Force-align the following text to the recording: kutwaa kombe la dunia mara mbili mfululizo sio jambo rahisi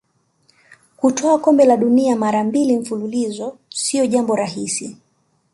kutwaa 0.97 1.37
kombe 1.37 1.65
la 1.65 1.77
dunia 1.77 2.15
mara 2.15 2.43
mbili 2.43 2.77
mfululizo 2.77 3.57
sio 3.69 4.05
jambo 4.05 4.35
rahisi 4.35 4.97